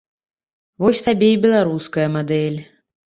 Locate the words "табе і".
1.07-1.37